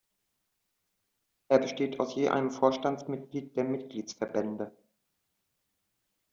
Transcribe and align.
Er 1.49 1.59
besteht 1.59 1.99
aus 1.99 2.15
je 2.15 2.29
einem 2.29 2.49
Vorstandsmitglied 2.49 3.55
der 3.55 3.65
Mitgliedsverbände. 3.65 4.75